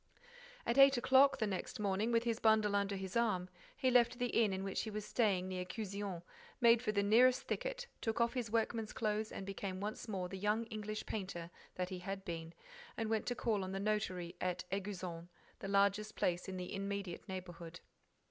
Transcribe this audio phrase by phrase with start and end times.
[0.65, 4.29] At eight o'clock the next morning, with his bundle under his arm, he left the
[4.29, 6.23] inn in which he was staying near Cuzion,
[6.59, 10.65] made for the nearest thicket, took off his workman's clothes, became once more the young
[10.71, 12.55] English painter that he had been
[12.97, 15.27] and went to call on the notary at Éguzon,
[15.59, 17.79] the largest place in the immediate neighborhood.